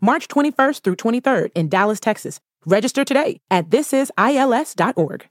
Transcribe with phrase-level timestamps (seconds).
[0.00, 2.40] March 21st through 23rd in Dallas, Texas.
[2.66, 5.30] Register today at thisisils.org.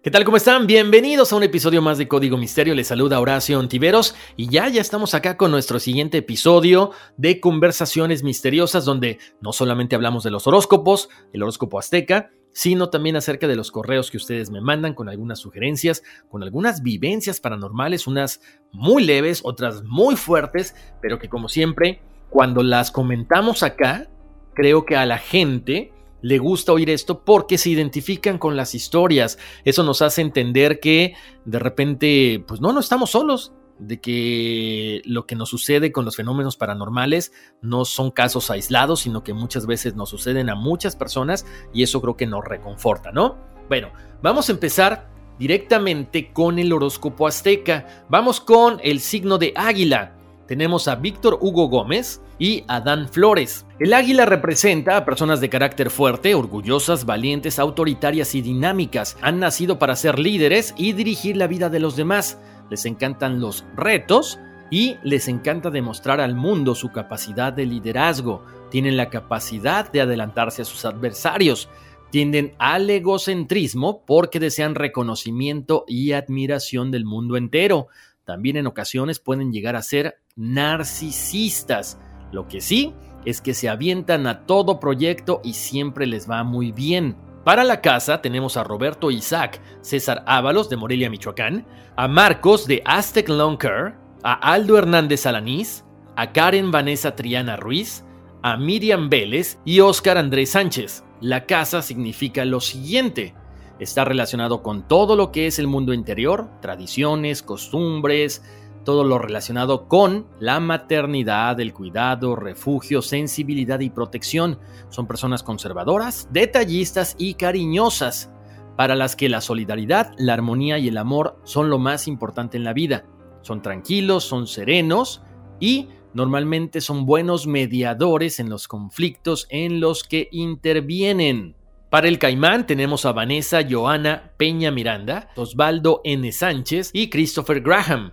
[0.00, 0.24] ¿Qué tal?
[0.24, 0.68] ¿Cómo están?
[0.68, 2.76] Bienvenidos a un episodio más de Código Misterio.
[2.76, 8.22] Les saluda Horacio Ontiveros y ya, ya estamos acá con nuestro siguiente episodio de Conversaciones
[8.22, 13.56] Misteriosas, donde no solamente hablamos de los horóscopos, el horóscopo azteca, sino también acerca de
[13.56, 19.02] los correos que ustedes me mandan con algunas sugerencias, con algunas vivencias paranormales, unas muy
[19.04, 24.08] leves, otras muy fuertes, pero que como siempre, cuando las comentamos acá,
[24.54, 29.38] creo que a la gente le gusta oír esto porque se identifican con las historias.
[29.64, 35.26] Eso nos hace entender que de repente, pues no, no estamos solos, de que lo
[35.26, 39.94] que nos sucede con los fenómenos paranormales no son casos aislados, sino que muchas veces
[39.94, 43.38] nos suceden a muchas personas y eso creo que nos reconforta, ¿no?
[43.68, 48.04] Bueno, vamos a empezar directamente con el horóscopo azteca.
[48.08, 50.17] Vamos con el signo de águila
[50.48, 53.66] tenemos a Víctor Hugo Gómez y a Dan Flores.
[53.78, 59.18] El águila representa a personas de carácter fuerte, orgullosas, valientes, autoritarias y dinámicas.
[59.20, 62.38] Han nacido para ser líderes y dirigir la vida de los demás.
[62.70, 64.40] Les encantan los retos
[64.70, 68.42] y les encanta demostrar al mundo su capacidad de liderazgo.
[68.70, 71.68] Tienen la capacidad de adelantarse a sus adversarios.
[72.10, 77.88] Tienden al egocentrismo porque desean reconocimiento y admiración del mundo entero.
[78.24, 81.98] También en ocasiones pueden llegar a ser narcisistas.
[82.32, 82.94] Lo que sí
[83.26, 87.16] es que se avientan a todo proyecto y siempre les va muy bien.
[87.44, 91.66] Para la casa tenemos a Roberto Isaac, César Ábalos de Morelia, Michoacán,
[91.96, 95.84] a Marcos de Aztec Lonker, a Aldo Hernández Alanís,
[96.16, 98.04] a Karen Vanessa Triana Ruiz,
[98.42, 101.04] a Miriam Vélez y Óscar Andrés Sánchez.
[101.20, 103.34] La casa significa lo siguiente.
[103.80, 108.42] Está relacionado con todo lo que es el mundo interior, tradiciones, costumbres,
[108.84, 114.58] todo lo relacionado con la maternidad, el cuidado, refugio, sensibilidad y protección.
[114.88, 118.30] Son personas conservadoras, detallistas y cariñosas,
[118.76, 122.64] para las que la solidaridad, la armonía y el amor son lo más importante en
[122.64, 123.06] la vida.
[123.42, 125.22] Son tranquilos, son serenos
[125.58, 131.56] y normalmente son buenos mediadores en los conflictos en los que intervienen.
[131.90, 136.30] Para el Caimán tenemos a Vanessa Joana Peña Miranda, Osvaldo N.
[136.30, 138.12] Sánchez y Christopher Graham.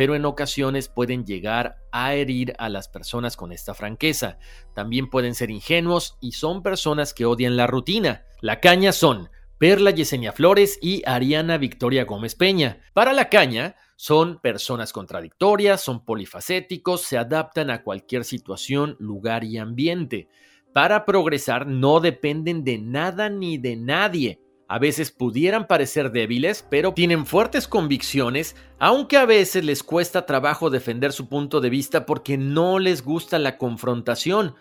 [0.00, 4.38] pero en ocasiones pueden llegar a herir a las personas con esta franqueza.
[4.74, 8.24] También pueden ser ingenuos y son personas que odian la rutina.
[8.40, 9.28] La caña son
[9.58, 12.80] Perla Yesenia Flores y Ariana Victoria Gómez Peña.
[12.94, 19.58] Para la caña, son personas contradictorias, son polifacéticos, se adaptan a cualquier situación, lugar y
[19.58, 20.30] ambiente.
[20.72, 26.94] Para progresar no dependen de nada ni de nadie a veces pudieran parecer débiles, pero
[26.94, 32.38] tienen fuertes convicciones, aunque a veces les cuesta trabajo defender su punto de vista porque
[32.38, 34.54] no les gusta la confrontación.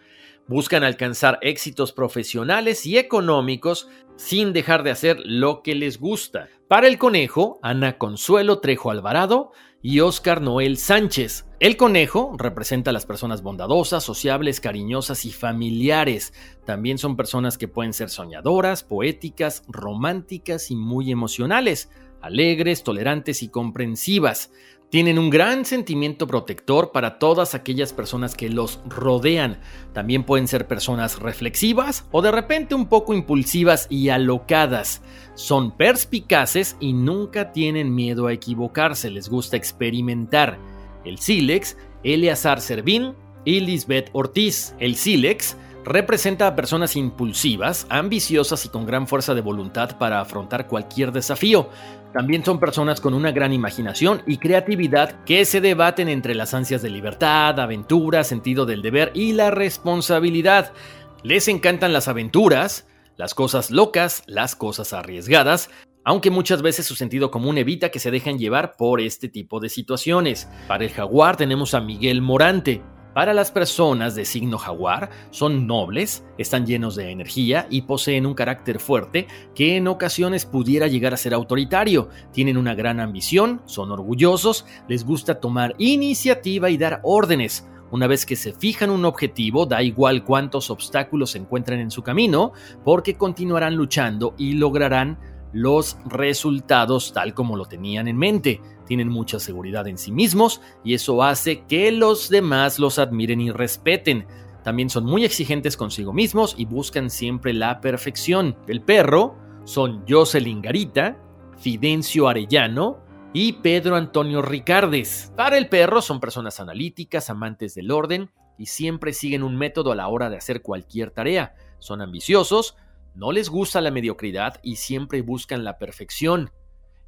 [0.50, 6.50] Buscan alcanzar éxitos profesionales y económicos sin dejar de hacer lo que les gusta.
[6.68, 9.51] Para el conejo, Ana Consuelo Trejo Alvarado
[9.84, 11.46] y Oscar Noel Sánchez.
[11.60, 16.34] El conejo representa a las personas bondadosas, sociables, cariñosas y familiares.
[16.66, 21.92] También son personas que pueden ser soñadoras, poéticas, románticas y muy emocionales,
[22.22, 24.51] alegres, tolerantes y comprensivas.
[24.89, 29.59] Tienen un gran sentimiento protector para todas aquellas personas que los rodean.
[29.94, 35.03] También pueden ser personas reflexivas o de repente un poco impulsivas y alocadas.
[35.36, 40.57] Son perspicaces y nunca tienen miedo a equivocarse, les gusta experimentar.
[41.06, 43.13] El sílex Eleazar Servín
[43.45, 44.74] y Lisbeth Ortiz.
[44.80, 45.56] El Silex
[45.86, 51.69] representa a personas impulsivas, ambiciosas y con gran fuerza de voluntad para afrontar cualquier desafío.
[52.14, 56.82] También son personas con una gran imaginación y creatividad que se debaten entre las ansias
[56.82, 60.74] de libertad, aventura, sentido del deber y la responsabilidad.
[61.22, 65.70] Les encantan las aventuras, las cosas locas, las cosas arriesgadas,
[66.04, 69.70] aunque muchas veces su sentido común evita que se dejen llevar por este tipo de
[69.70, 70.50] situaciones.
[70.68, 72.82] Para el jaguar tenemos a Miguel Morante.
[73.14, 78.36] Para las personas de signo jaguar, son nobles, están llenos de energía y poseen un
[78.36, 82.10] carácter fuerte que en ocasiones pudiera llegar a ser autoritario.
[82.32, 87.68] Tienen una gran ambición, son orgullosos, les gusta tomar iniciativa y dar órdenes.
[87.92, 92.04] Una vez que se fijan un objetivo, da igual cuántos obstáculos se encuentren en su
[92.04, 92.52] camino,
[92.86, 95.18] porque continuarán luchando y lograrán
[95.54, 98.62] los resultados tal como lo tenían en mente.
[98.86, 103.51] Tienen mucha seguridad en sí mismos y eso hace que los demás los admiren y
[103.51, 104.25] respeten.
[104.63, 108.56] También son muy exigentes consigo mismos y buscan siempre la perfección.
[108.68, 111.18] El perro son Jocelyn Garita,
[111.57, 115.31] Fidencio Arellano, y Pedro Antonio Ricardes.
[115.36, 119.96] Para el perro son personas analíticas, amantes del orden y siempre siguen un método a
[119.96, 121.54] la hora de hacer cualquier tarea.
[121.78, 122.75] Son ambiciosos,
[123.19, 126.51] no les gusta la mediocridad y siempre buscan la perfección.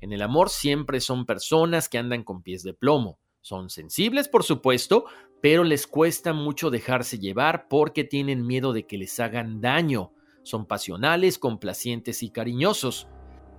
[0.01, 3.17] En el amor siempre son personas que andan con pies de plomo.
[3.39, 5.05] Son sensibles, por supuesto,
[5.41, 10.11] pero les cuesta mucho dejarse llevar porque tienen miedo de que les hagan daño.
[10.43, 13.07] Son pasionales, complacientes y cariñosos.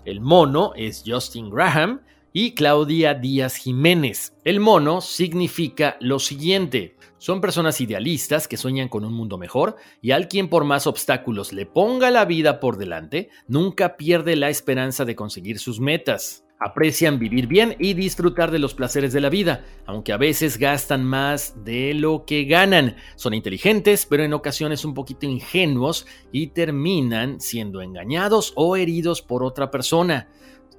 [0.05, 2.03] El mono es Justin Graham,
[2.33, 4.35] y Claudia Díaz Jiménez.
[4.45, 6.97] El mono significa lo siguiente.
[7.19, 11.53] Son personas idealistas que sueñan con un mundo mejor y al quien por más obstáculos
[11.53, 16.45] le ponga la vida por delante, nunca pierde la esperanza de conseguir sus metas.
[16.65, 21.05] Aprecian vivir bien y disfrutar de los placeres de la vida, aunque a veces gastan
[21.05, 22.95] más de lo que ganan.
[23.17, 29.43] Son inteligentes, pero en ocasiones un poquito ingenuos y terminan siendo engañados o heridos por
[29.43, 30.29] otra persona.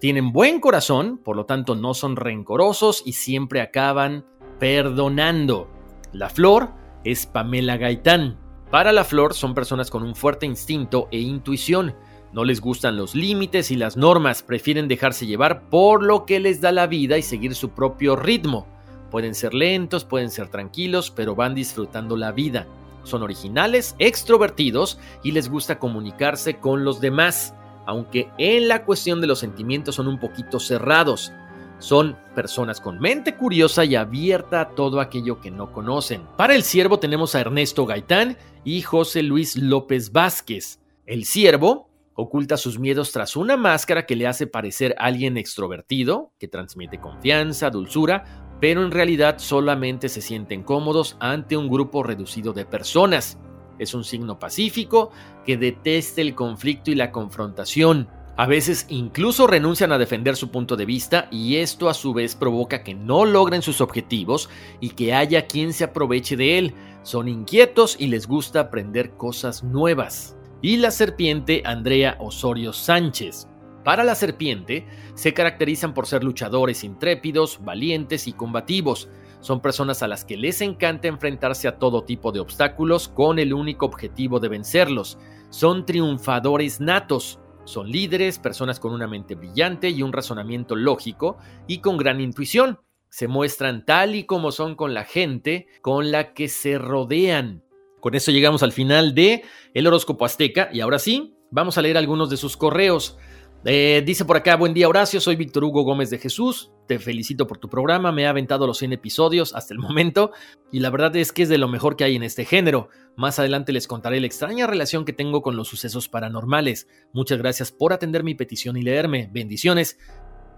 [0.04, 4.26] Tienen buen corazón, por lo tanto no son rencorosos y siempre acaban
[4.60, 5.70] perdonando.
[6.12, 6.72] La flor
[7.06, 8.38] es Pamela Gaitán.
[8.70, 11.96] Para la flor son personas con un fuerte instinto e intuición.
[12.34, 16.60] No les gustan los límites y las normas, prefieren dejarse llevar por lo que les
[16.60, 18.68] da la vida y seguir su propio ritmo.
[19.10, 22.68] Pueden ser lentos, pueden ser tranquilos, pero van disfrutando la vida.
[23.06, 27.54] Son originales, extrovertidos y les gusta comunicarse con los demás
[27.86, 31.32] aunque en la cuestión de los sentimientos son un poquito cerrados.
[31.80, 36.26] Son personas con mente curiosa y abierta a todo aquello que no conocen.
[36.38, 40.80] Para el siervo tenemos a Ernesto Gaitán y José Luis López Vázquez.
[41.06, 46.48] El siervo oculta sus miedos tras una máscara que le hace parecer alguien extrovertido, que
[46.48, 52.66] transmite confianza, dulzura, pero en realidad solamente se sienten cómodos ante un grupo reducido de
[52.66, 53.38] personas.
[53.80, 55.12] Es un signo pacífico
[55.46, 58.08] que detesta el conflicto y la confrontación.
[58.36, 62.36] A veces incluso renuncian a defender su punto de vista y esto a su vez
[62.36, 64.50] provoca que no logren sus objetivos
[64.80, 66.74] y que haya quien se aproveche de él.
[67.04, 70.36] Son inquietos y les gusta aprender cosas nuevas.
[70.62, 73.48] Y la serpiente Andrea Osorio Sánchez.
[73.84, 79.10] Para la serpiente, se caracterizan por ser luchadores intrépidos, valientes y combativos.
[79.42, 83.54] Son personas a las que les encanta enfrentarse a todo tipo de obstáculos con el
[83.54, 85.18] único objetivo de vencerlos.
[85.50, 87.40] Son triunfadores natos.
[87.66, 92.80] Son líderes, personas con una mente brillante y un razonamiento lógico y con gran intuición.
[93.10, 97.64] Se muestran tal y como son con la gente con la que se rodean.
[98.00, 99.44] Con eso llegamos al final de
[99.74, 103.18] el horóscopo azteca y ahora sí, vamos a leer algunos de sus correos.
[103.66, 107.48] Eh, dice por acá, buen día Horacio, soy Víctor Hugo Gómez de Jesús, te felicito
[107.48, 110.32] por tu programa, me ha aventado los 100 episodios hasta el momento
[110.70, 112.90] y la verdad es que es de lo mejor que hay en este género.
[113.16, 116.90] Más adelante les contaré la extraña relación que tengo con los sucesos paranormales.
[117.14, 119.30] Muchas gracias por atender mi petición y leerme.
[119.32, 119.98] Bendiciones.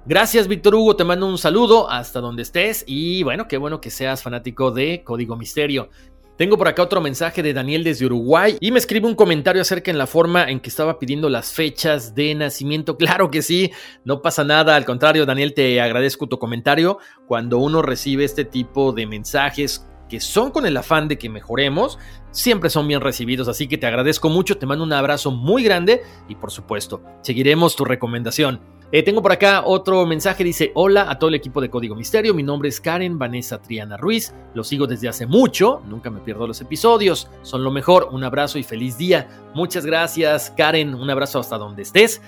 [0.08, 3.92] Gracias Víctor Hugo, te mando un saludo hasta donde estés y bueno, qué bueno que
[3.92, 5.90] seas fanático de Código Misterio.
[6.38, 9.90] Tengo por acá otro mensaje de Daniel desde Uruguay y me escribe un comentario acerca
[9.90, 12.98] en la forma en que estaba pidiendo las fechas de nacimiento.
[13.06, 13.72] Claro que sí,
[14.04, 16.98] no pasa nada, al contrario, Daniel, te agradezco tu comentario.
[17.28, 22.00] Cuando uno recibe este tipo de mensajes que son con el afán de que mejoremos,
[22.32, 26.02] siempre son bien recibidos, así que te agradezco mucho, te mando un abrazo muy grande
[26.28, 28.60] y por supuesto, seguiremos tu recomendación.
[28.92, 32.36] Eh, tengo por acá otro mensaje, dice, hola a todo el equipo de Código Misterio,
[32.36, 36.46] mi nombre es Karen Vanessa Triana Ruiz, lo sigo desde hace mucho, nunca me pierdo
[36.46, 39.28] los episodios, son lo mejor, un abrazo y feliz día.
[39.56, 42.22] Muchas gracias Karen, un abrazo hasta donde estés.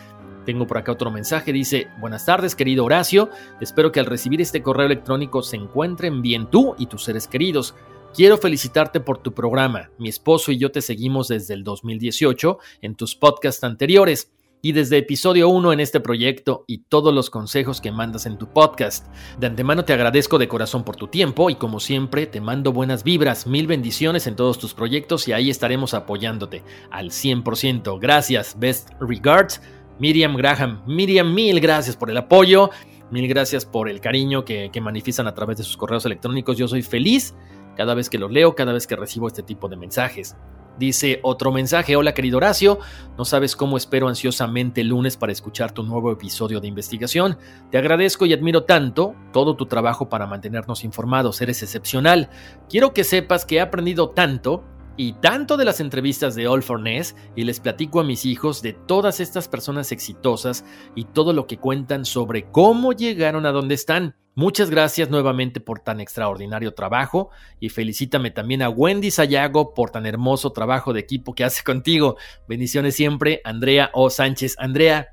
[0.46, 3.30] Tengo por acá otro mensaje, dice, buenas tardes querido Horacio,
[3.62, 7.76] espero que al recibir este correo electrónico se encuentren bien tú y tus seres queridos.
[8.16, 9.92] Quiero felicitarte por tu programa.
[10.00, 14.98] Mi esposo y yo te seguimos desde el 2018 en tus podcasts anteriores y desde
[14.98, 19.08] episodio 1 en este proyecto y todos los consejos que mandas en tu podcast.
[19.40, 23.04] De antemano te agradezco de corazón por tu tiempo y como siempre te mando buenas
[23.04, 28.00] vibras, mil bendiciones en todos tus proyectos y ahí estaremos apoyándote al 100%.
[28.00, 29.62] Gracias, best regards,
[30.00, 30.82] Miriam Graham.
[30.88, 32.72] Miriam, mil gracias por el apoyo,
[33.12, 36.58] mil gracias por el cariño que, que manifiestan a través de sus correos electrónicos.
[36.58, 37.36] Yo soy feliz
[37.76, 40.36] cada vez que los leo, cada vez que recibo este tipo de mensajes.
[40.78, 42.80] Dice otro mensaje, hola querido Horacio,
[43.18, 47.40] no sabes cómo espero ansiosamente el lunes para escuchar tu nuevo episodio de investigación.
[47.72, 52.30] Te agradezco y admiro tanto todo tu trabajo para mantenernos informados, eres excepcional.
[52.70, 54.64] Quiero que sepas que he aprendido tanto
[54.98, 58.64] y tanto de las entrevistas de All for Ness y les platico a mis hijos
[58.64, 63.76] de todas estas personas exitosas y todo lo que cuentan sobre cómo llegaron a donde
[63.76, 64.16] están.
[64.34, 70.06] Muchas gracias nuevamente por tan extraordinario trabajo y felicítame también a Wendy Sayago por tan
[70.06, 72.18] hermoso trabajo de equipo que hace contigo.
[72.48, 74.10] Bendiciones siempre, Andrea O.
[74.10, 74.56] Sánchez.
[74.60, 75.10] Andrea,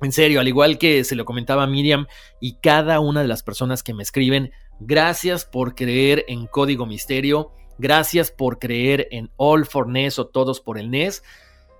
[0.00, 2.06] en serio, al igual que se lo comentaba Miriam
[2.40, 7.52] y cada una de las personas que me escriben, gracias por creer en Código Misterio
[7.78, 11.22] Gracias por creer en All for NES o Todos por el NES.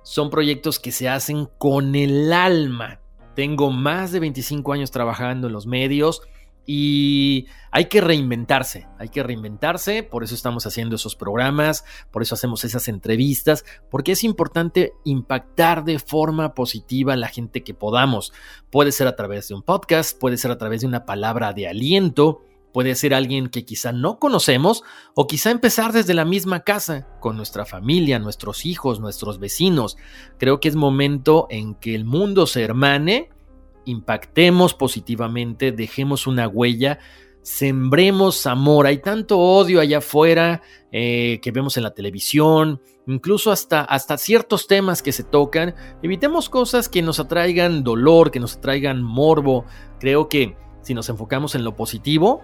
[0.03, 3.01] Son proyectos que se hacen con el alma.
[3.35, 6.23] Tengo más de 25 años trabajando en los medios
[6.67, 12.35] y hay que reinventarse, hay que reinventarse, por eso estamos haciendo esos programas, por eso
[12.35, 18.33] hacemos esas entrevistas, porque es importante impactar de forma positiva a la gente que podamos.
[18.69, 21.69] Puede ser a través de un podcast, puede ser a través de una palabra de
[21.69, 22.43] aliento,
[22.77, 27.35] Puede ser alguien que quizá no conocemos o quizá empezar desde la misma casa, con
[27.35, 29.97] nuestra familia, nuestros hijos, nuestros vecinos.
[30.37, 33.31] Creo que es momento en que el mundo se hermane,
[33.87, 36.99] impactemos positivamente, dejemos una huella,
[37.41, 38.87] sembremos amor.
[38.87, 40.61] Hay tanto odio allá afuera
[40.93, 45.75] eh, que vemos en la televisión, incluso hasta, hasta ciertos temas que se tocan.
[46.03, 49.65] Evitemos cosas que nos atraigan dolor, que nos atraigan morbo.
[49.99, 52.43] Creo que si nos enfocamos en lo positivo,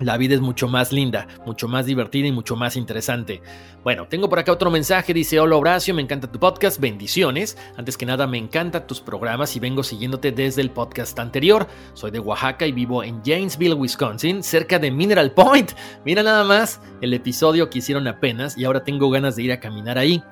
[0.00, 3.42] la vida es mucho más linda, mucho más divertida y mucho más interesante.
[3.84, 7.56] Bueno, tengo por acá otro mensaje, dice, hola Horacio, me encanta tu podcast, bendiciones.
[7.76, 11.66] Antes que nada, me encantan tus programas y vengo siguiéndote desde el podcast anterior.
[11.92, 15.72] Soy de Oaxaca y vivo en Janesville, Wisconsin, cerca de Mineral Point.
[16.04, 19.60] Mira nada más el episodio que hicieron apenas y ahora tengo ganas de ir a
[19.60, 20.22] caminar ahí.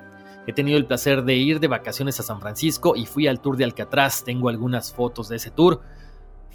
[0.47, 3.55] He tenido el placer de ir de vacaciones a San Francisco y fui al tour
[3.55, 4.23] de Alcatraz.
[4.23, 5.81] Tengo algunas fotos de ese tour.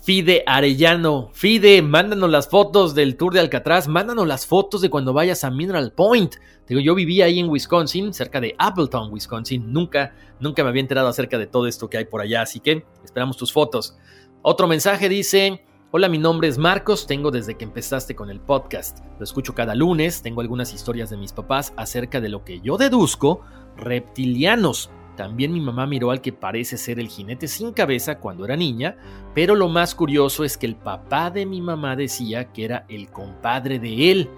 [0.04, 1.30] Fide Arellano.
[1.32, 5.50] Fide, mándanos las fotos del tour de Alcatraz, mándanos las fotos de cuando vayas a
[5.50, 6.34] Mineral Point.
[6.68, 9.72] Digo, yo vivía ahí en Wisconsin, cerca de Appleton, Wisconsin.
[9.72, 12.84] Nunca, nunca me había enterado acerca de todo esto que hay por allá, así que
[13.02, 13.96] esperamos tus fotos.
[14.42, 18.98] Otro mensaje dice, hola, mi nombre es Marcos, tengo desde que empezaste con el podcast.
[19.18, 22.76] Lo escucho cada lunes, tengo algunas historias de mis papás acerca de lo que yo
[22.76, 23.40] deduzco
[23.78, 24.90] reptilianos.
[25.16, 28.96] También mi mamá miró al que parece ser el jinete sin cabeza cuando era niña,
[29.34, 33.08] pero lo más curioso es que el papá de mi mamá decía que era el
[33.08, 34.28] compadre de él,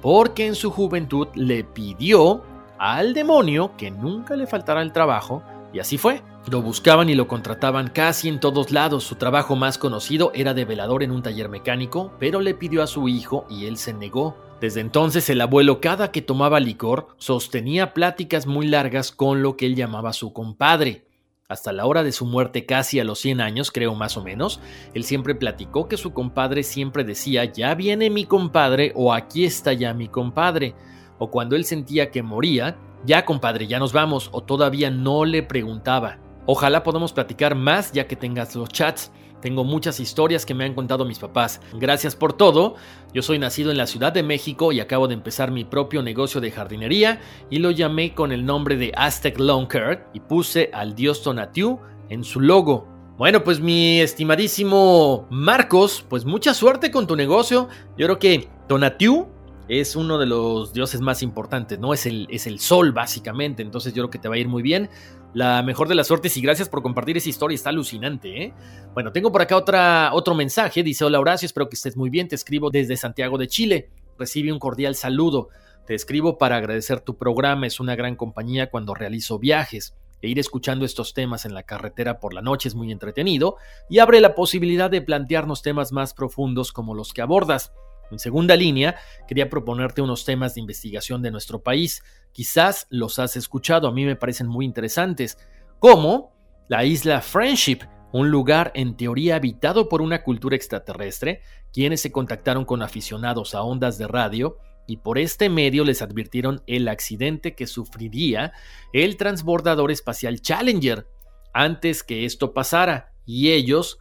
[0.00, 2.42] porque en su juventud le pidió
[2.78, 6.22] al demonio que nunca le faltara el trabajo, y así fue.
[6.50, 9.04] Lo buscaban y lo contrataban casi en todos lados.
[9.04, 12.88] Su trabajo más conocido era de velador en un taller mecánico, pero le pidió a
[12.88, 14.36] su hijo y él se negó.
[14.62, 19.66] Desde entonces el abuelo cada que tomaba licor sostenía pláticas muy largas con lo que
[19.66, 21.04] él llamaba su compadre.
[21.48, 24.60] Hasta la hora de su muerte casi a los 100 años, creo más o menos,
[24.94, 29.72] él siempre platicó que su compadre siempre decía ya viene mi compadre o aquí está
[29.72, 30.76] ya mi compadre.
[31.18, 35.42] O cuando él sentía que moría, ya compadre, ya nos vamos o todavía no le
[35.42, 36.18] preguntaba.
[36.46, 39.10] Ojalá podamos platicar más ya que tengas los chats.
[39.42, 41.60] Tengo muchas historias que me han contado mis papás.
[41.74, 42.76] Gracias por todo.
[43.12, 46.40] Yo soy nacido en la Ciudad de México y acabo de empezar mi propio negocio
[46.40, 47.20] de jardinería
[47.50, 51.80] y lo llamé con el nombre de Aztec Lawn Care y puse al dios Tonatiuh
[52.08, 52.86] en su logo.
[53.18, 57.68] Bueno, pues mi estimadísimo Marcos, pues mucha suerte con tu negocio.
[57.98, 59.26] Yo creo que Tonatiuh
[59.68, 61.94] es uno de los dioses más importantes, ¿no?
[61.94, 63.62] Es el, es el sol, básicamente.
[63.62, 64.90] Entonces yo creo que te va a ir muy bien.
[65.34, 68.54] La mejor de las suertes y gracias por compartir esa historia, está alucinante, ¿eh?
[68.92, 72.28] Bueno, tengo por acá otra, otro mensaje, dice, hola Horacio, espero que estés muy bien,
[72.28, 73.88] te escribo desde Santiago de Chile,
[74.18, 75.48] recibe un cordial saludo,
[75.86, 80.38] te escribo para agradecer tu programa, es una gran compañía cuando realizo viajes, e ir
[80.38, 83.56] escuchando estos temas en la carretera por la noche es muy entretenido
[83.90, 87.72] y abre la posibilidad de plantearnos temas más profundos como los que abordas.
[88.12, 92.02] En segunda línea, quería proponerte unos temas de investigación de nuestro país.
[92.32, 95.38] Quizás los has escuchado, a mí me parecen muy interesantes,
[95.78, 96.32] como
[96.68, 97.80] la isla Friendship,
[98.12, 101.40] un lugar en teoría habitado por una cultura extraterrestre,
[101.72, 106.62] quienes se contactaron con aficionados a ondas de radio y por este medio les advirtieron
[106.66, 108.52] el accidente que sufriría
[108.92, 111.06] el transbordador espacial Challenger
[111.54, 113.98] antes que esto pasara, y ellos,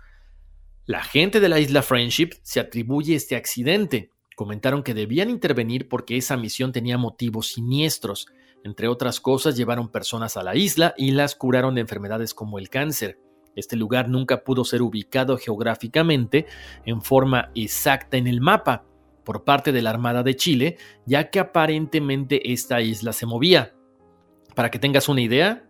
[0.86, 4.10] la gente de la isla Friendship, se atribuye este accidente.
[4.36, 8.28] Comentaron que debían intervenir porque esa misión tenía motivos siniestros.
[8.64, 12.70] Entre otras cosas, llevaron personas a la isla y las curaron de enfermedades como el
[12.70, 13.20] cáncer.
[13.56, 16.46] Este lugar nunca pudo ser ubicado geográficamente
[16.86, 18.86] en forma exacta en el mapa
[19.24, 23.76] por parte de la Armada de Chile, ya que aparentemente esta isla se movía.
[24.56, 25.68] Para que tengas una idea,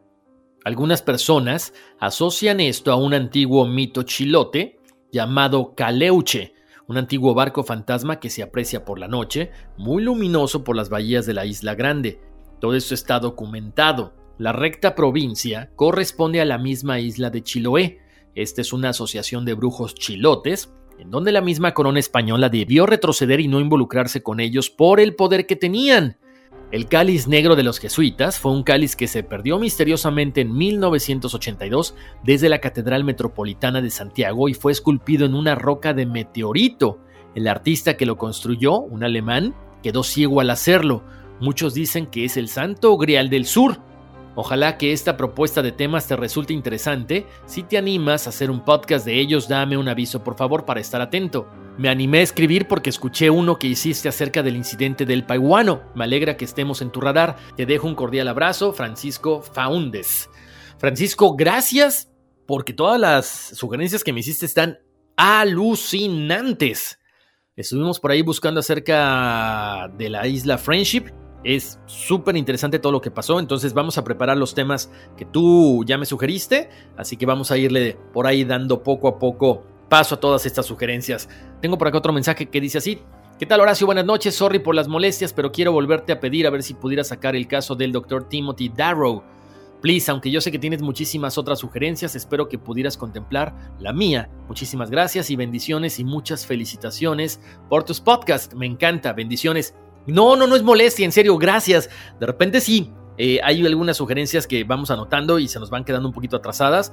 [0.63, 4.79] algunas personas asocian esto a un antiguo mito chilote
[5.11, 6.53] llamado Caleuche,
[6.87, 11.25] un antiguo barco fantasma que se aprecia por la noche, muy luminoso por las bahías
[11.25, 12.19] de la Isla Grande.
[12.59, 14.13] Todo esto está documentado.
[14.37, 17.99] La recta provincia corresponde a la misma isla de Chiloé.
[18.35, 23.39] Esta es una asociación de brujos chilotes, en donde la misma corona española debió retroceder
[23.39, 26.17] y no involucrarse con ellos por el poder que tenían.
[26.71, 31.95] El cáliz negro de los jesuitas fue un cáliz que se perdió misteriosamente en 1982
[32.23, 36.99] desde la Catedral Metropolitana de Santiago y fue esculpido en una roca de meteorito.
[37.35, 41.03] El artista que lo construyó, un alemán, quedó ciego al hacerlo.
[41.41, 43.79] Muchos dicen que es el Santo Grial del Sur.
[44.41, 47.27] Ojalá que esta propuesta de temas te resulte interesante.
[47.45, 50.79] Si te animas a hacer un podcast de ellos, dame un aviso por favor para
[50.79, 51.47] estar atento.
[51.77, 55.83] Me animé a escribir porque escuché uno que hiciste acerca del incidente del Paiwano.
[55.93, 57.37] Me alegra que estemos en tu radar.
[57.55, 60.27] Te dejo un cordial abrazo, Francisco Faundes.
[60.79, 62.11] Francisco, gracias
[62.47, 64.79] porque todas las sugerencias que me hiciste están
[65.17, 66.97] alucinantes.
[67.55, 71.11] Estuvimos por ahí buscando acerca de la isla Friendship.
[71.43, 75.83] Es súper interesante todo lo que pasó, entonces vamos a preparar los temas que tú
[75.85, 80.15] ya me sugeriste, así que vamos a irle por ahí dando poco a poco paso
[80.15, 81.27] a todas estas sugerencias.
[81.61, 83.01] Tengo por acá otro mensaje que dice así.
[83.39, 83.87] ¿Qué tal Horacio?
[83.87, 87.03] Buenas noches, sorry por las molestias, pero quiero volverte a pedir a ver si pudiera
[87.03, 88.29] sacar el caso del Dr.
[88.29, 89.23] Timothy Darrow.
[89.81, 94.29] Please, aunque yo sé que tienes muchísimas otras sugerencias, espero que pudieras contemplar la mía.
[94.47, 98.55] Muchísimas gracias y bendiciones y muchas felicitaciones por tus podcasts.
[98.55, 99.73] Me encanta, bendiciones.
[100.07, 101.89] No, no, no es molestia, en serio, gracias.
[102.19, 106.07] De repente sí, eh, hay algunas sugerencias que vamos anotando y se nos van quedando
[106.07, 106.91] un poquito atrasadas.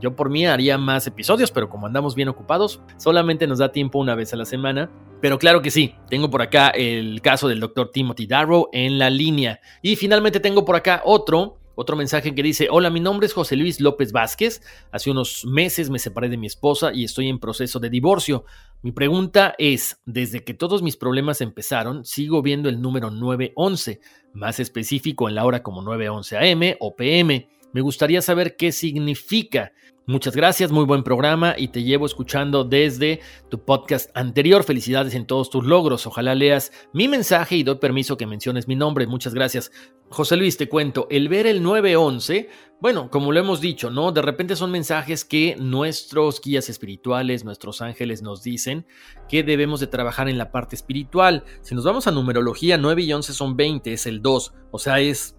[0.00, 3.98] Yo por mí haría más episodios, pero como andamos bien ocupados, solamente nos da tiempo
[3.98, 4.90] una vez a la semana.
[5.20, 9.10] Pero claro que sí, tengo por acá el caso del doctor Timothy Darrow en la
[9.10, 9.60] línea.
[9.82, 13.56] Y finalmente tengo por acá otro, otro mensaje que dice, hola, mi nombre es José
[13.56, 14.60] Luis López Vázquez.
[14.92, 18.44] Hace unos meses me separé de mi esposa y estoy en proceso de divorcio.
[18.82, 24.00] Mi pregunta es, desde que todos mis problemas empezaron, sigo viendo el número 911,
[24.34, 27.48] más específico en la hora como 911 AM o PM.
[27.72, 29.72] Me gustaría saber qué significa.
[30.06, 34.64] Muchas gracias, muy buen programa y te llevo escuchando desde tu podcast anterior.
[34.64, 36.04] Felicidades en todos tus logros.
[36.04, 39.06] Ojalá leas mi mensaje y doy permiso que menciones mi nombre.
[39.06, 39.70] Muchas gracias.
[40.08, 42.48] José Luis, te cuento, el ver el 911,
[42.80, 44.10] bueno, como lo hemos dicho, ¿no?
[44.10, 48.86] De repente son mensajes que nuestros guías espirituales, nuestros ángeles nos dicen
[49.28, 51.44] que debemos de trabajar en la parte espiritual.
[51.60, 54.98] Si nos vamos a numerología, 9 y 11 son 20, es el 2, o sea,
[54.98, 55.36] es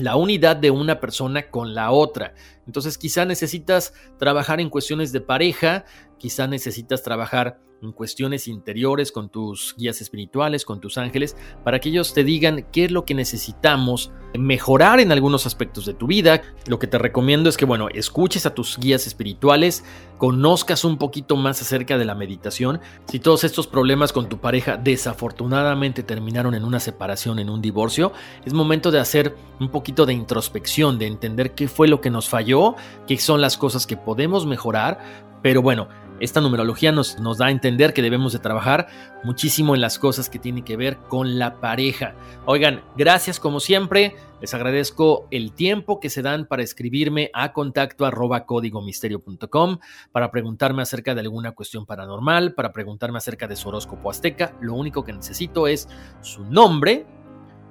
[0.00, 2.34] la unidad de una persona con la otra.
[2.66, 5.84] Entonces quizá necesitas trabajar en cuestiones de pareja,
[6.18, 11.88] quizá necesitas trabajar en cuestiones interiores con tus guías espirituales, con tus ángeles, para que
[11.88, 16.42] ellos te digan qué es lo que necesitamos mejorar en algunos aspectos de tu vida.
[16.66, 19.84] Lo que te recomiendo es que, bueno, escuches a tus guías espirituales,
[20.18, 22.80] conozcas un poquito más acerca de la meditación.
[23.06, 28.12] Si todos estos problemas con tu pareja desafortunadamente terminaron en una separación, en un divorcio,
[28.44, 32.28] es momento de hacer un poquito de introspección, de entender qué fue lo que nos
[32.28, 35.30] falló, qué son las cosas que podemos mejorar.
[35.42, 35.88] Pero bueno,
[36.20, 38.86] esta numerología nos, nos, da a entender que debemos de trabajar
[39.24, 42.14] muchísimo en las cosas que tienen que ver con la pareja.
[42.46, 44.14] Oigan, gracias como siempre.
[44.40, 49.78] Les agradezco el tiempo que se dan para escribirme a contacto arroba códigomisterio.com
[50.12, 54.54] para preguntarme acerca de alguna cuestión paranormal, para preguntarme acerca de su horóscopo azteca.
[54.60, 55.88] Lo único que necesito es
[56.22, 57.06] su nombre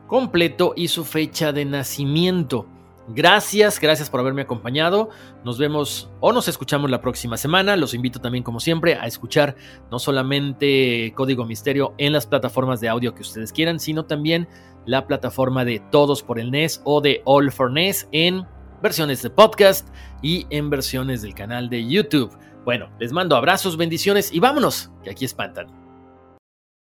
[0.08, 2.68] completo y su fecha de nacimiento.
[3.12, 5.10] Gracias, gracias por haberme acompañado.
[5.44, 7.76] Nos vemos o nos escuchamos la próxima semana.
[7.76, 9.56] Los invito también, como siempre, a escuchar
[9.90, 14.48] no solamente Código Misterio en las plataformas de audio que ustedes quieran, sino también
[14.86, 18.46] la plataforma de Todos por el NES o de All for NES en
[18.82, 19.90] versiones de podcast
[20.22, 22.38] y en versiones del canal de YouTube.
[22.64, 25.79] Bueno, les mando abrazos, bendiciones y vámonos, que aquí espantan.